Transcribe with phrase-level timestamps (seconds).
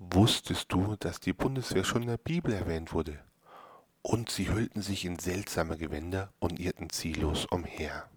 [0.00, 3.18] Wusstest du, dass die Bundeswehr schon in der Bibel erwähnt wurde?
[4.00, 8.08] Und sie hüllten sich in seltsame Gewänder und irrten ziellos umher.